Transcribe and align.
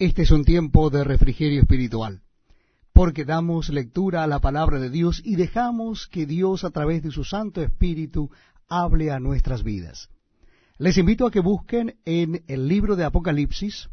Este 0.00 0.22
es 0.22 0.30
un 0.30 0.44
tiempo 0.44 0.90
de 0.90 1.02
refrigerio 1.02 1.60
espiritual, 1.60 2.22
porque 2.92 3.24
damos 3.24 3.68
lectura 3.68 4.22
a 4.22 4.28
la 4.28 4.38
palabra 4.38 4.78
de 4.78 4.90
Dios 4.90 5.20
y 5.24 5.34
dejamos 5.34 6.06
que 6.06 6.24
Dios 6.24 6.62
a 6.62 6.70
través 6.70 7.02
de 7.02 7.10
su 7.10 7.24
Santo 7.24 7.62
Espíritu 7.62 8.30
hable 8.68 9.10
a 9.10 9.18
nuestras 9.18 9.64
vidas. 9.64 10.08
Les 10.76 10.98
invito 10.98 11.26
a 11.26 11.32
que 11.32 11.40
busquen 11.40 11.96
en 12.04 12.44
el 12.46 12.68
libro 12.68 12.94
de 12.94 13.02
Apocalipsis 13.02 13.90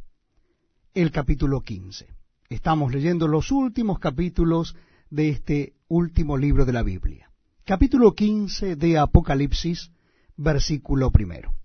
el 0.94 1.10
capítulo 1.10 1.62
15. 1.62 2.06
Estamos 2.50 2.94
leyendo 2.94 3.28
los 3.28 3.52
últimos 3.52 3.98
capítulos 3.98 4.76
de 5.10 5.30
este 5.30 5.74
último 5.88 6.38
libro 6.38 6.66
de 6.66 6.74
la 6.74 6.84
Biblia. 6.84 7.32
Capítulo 7.64 8.14
15 8.14 8.76
de 8.76 9.00
Apocalipsis, 9.00 9.90
versículo 10.38 11.10
primero. 11.10 11.56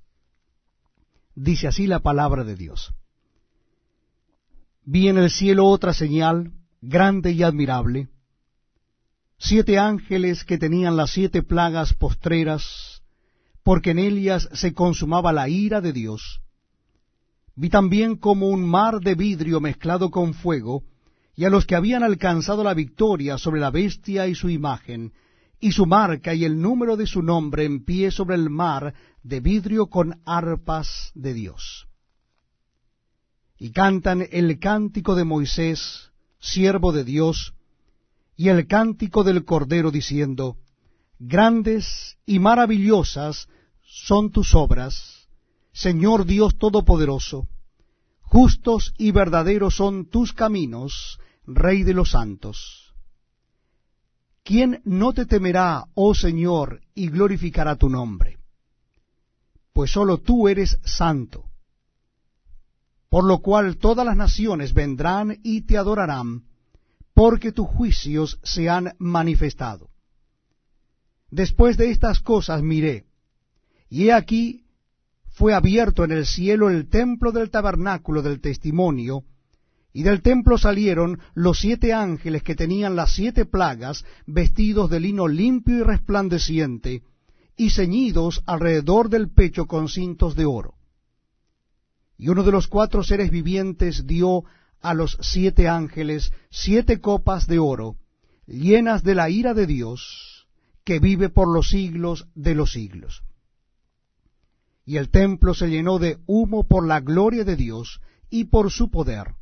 Dice 1.35 1.69
así 1.69 1.87
la 1.87 2.01
palabra 2.01 2.43
de 2.43 2.57
Dios. 2.57 2.95
Vi 4.85 5.09
en 5.09 5.19
el 5.19 5.31
cielo 5.31 5.67
otra 5.67 5.93
señal, 5.93 6.53
grande 6.81 7.33
y 7.33 7.43
admirable, 7.43 8.09
siete 9.39 9.79
ángeles 9.79 10.45
que 10.45 10.59
tenían 10.59 10.97
las 10.97 11.11
siete 11.11 11.43
plagas 11.43 11.95
postreras, 11.95 13.03
porque 13.63 13.91
en 13.91 13.99
ellas 13.99 14.49
se 14.53 14.75
consumaba 14.75 15.33
la 15.33 15.49
ira 15.49 15.81
de 15.81 15.93
Dios. 15.93 16.41
Vi 17.57 17.69
también 17.69 18.17
como 18.17 18.49
un 18.49 18.67
mar 18.67 19.01
de 19.01 19.15
vidrio 19.15 19.61
mezclado 19.61 20.11
con 20.11 20.35
fuego, 20.35 20.83
y 21.37 21.45
a 21.45 21.51
los 21.51 21.67
que 21.67 21.75
habían 21.75 22.03
alcanzado 22.03 22.65
la 22.65 22.75
victoria 22.75 23.39
sobre 23.39 23.61
la 23.61 23.71
bestia 23.71 24.27
y 24.27 24.35
su 24.35 24.49
imagen, 24.49 25.13
y 25.61 25.73
su 25.73 25.85
marca 25.87 26.35
y 26.35 26.45
el 26.45 26.61
número 26.61 26.97
de 26.97 27.07
su 27.07 27.23
nombre 27.23 27.65
en 27.65 27.85
pie 27.85 28.11
sobre 28.11 28.37
el 28.37 28.49
mar 28.49 28.95
de 29.23 29.41
vidrio 29.41 29.89
con 29.89 30.21
arpas 30.25 31.13
de 31.15 31.35
Dios. 31.35 31.90
Y 33.61 33.73
cantan 33.73 34.27
el 34.33 34.59
cántico 34.59 35.15
de 35.15 35.25
Moisés, 35.25 36.11
siervo 36.41 36.93
de 36.93 37.05
Dios, 37.05 37.53
y 38.35 38.49
el 38.49 38.67
cántico 38.67 39.23
del 39.23 39.45
Cordero 39.45 39.91
diciendo, 39.91 40.57
Grandes 41.19 42.17
y 42.25 42.39
maravillosas 42.39 43.49
son 43.83 44.31
tus 44.31 44.55
obras, 44.55 45.29
Señor 45.73 46.25
Dios 46.25 46.57
Todopoderoso, 46.57 47.49
justos 48.23 48.95
y 48.97 49.11
verdaderos 49.11 49.77
son 49.77 50.07
tus 50.07 50.33
caminos, 50.33 51.21
Rey 51.45 51.83
de 51.83 51.93
los 51.93 52.13
santos. 52.13 52.95
¿Quién 54.43 54.81
no 54.85 55.13
te 55.13 55.27
temerá, 55.27 55.85
oh 55.93 56.15
Señor, 56.15 56.81
y 56.95 57.09
glorificará 57.11 57.77
tu 57.77 57.91
nombre? 57.91 58.39
Pues 59.75 59.91
sólo 59.91 60.17
tú 60.17 60.49
eres 60.49 60.79
santo. 60.83 61.50
Por 63.11 63.25
lo 63.25 63.41
cual 63.41 63.77
todas 63.77 64.07
las 64.07 64.17
naciones 64.17 64.73
vendrán 64.73 65.41
y 65.43 65.63
te 65.63 65.77
adorarán, 65.77 66.45
porque 67.13 67.53
tus 67.53 67.67
juicios 67.67 68.39
se 68.45 68.71
han 68.71 68.95
manifestado. 68.99 69.91
Después 71.31 71.77
de 71.77 71.91
estas 71.91 72.21
cosas 72.21 72.63
miré, 72.63 73.05
y 73.89 74.07
he 74.07 74.13
aquí 74.13 74.65
fue 75.33 75.55
abierto 75.55 76.05
en 76.05 76.13
el 76.13 76.25
cielo 76.25 76.71
el 76.71 76.89
templo 76.89 77.33
del 77.33 77.51
tabernáculo 77.51 78.23
del 78.23 78.41
testimonio, 78.41 79.25
y 79.93 80.05
del 80.05 80.23
templo 80.23 80.57
salieron 80.57 81.19
los 81.35 81.59
siete 81.59 81.93
ángeles 81.93 82.45
que 82.45 82.55
tenían 82.55 82.95
las 82.95 83.13
siete 83.13 83.45
plagas, 83.45 84.05
vestidos 84.27 84.89
de 84.89 85.01
lino 85.01 85.27
limpio 85.27 85.79
y 85.79 85.83
resplandeciente, 85.83 87.03
y 87.57 87.71
ceñidos 87.71 88.43
alrededor 88.47 89.09
del 89.09 89.31
pecho 89.31 89.67
con 89.67 89.89
cintos 89.89 90.37
de 90.37 90.45
oro. 90.45 90.75
Y 92.21 92.29
uno 92.29 92.43
de 92.43 92.53
los 92.53 92.69
cuatro 92.69 93.03
seres 93.03 93.31
vivientes 93.31 94.07
dio 94.07 94.45
a 94.83 94.93
los 94.93 95.17
siete 95.23 95.69
ángeles 95.69 96.35
siete 96.51 97.01
copas 97.01 97.47
de 97.47 97.59
oro, 97.59 97.97
llenas 98.47 99.03
de 99.03 99.15
la 99.15 99.31
ira 99.31 99.55
de 99.55 99.67
Dios, 99.67 100.47
que 100.85 100.99
vive 100.99 101.31
por 101.31 101.49
los 101.49 101.71
siglos 101.71 102.29
de 102.35 102.55
los 102.55 102.73
siglos. 102.73 103.23
Y 104.85 104.99
el 104.99 105.09
templo 105.09 105.55
se 105.55 105.71
llenó 105.71 105.99
de 105.99 106.19
humo 106.27 106.65
por 106.65 106.87
la 106.87 107.01
gloria 107.01 107.45
de 107.45 107.57
Dios 107.57 108.03
y 108.29 108.45
por 108.45 108.71
su 108.71 108.91
poder 108.91 109.37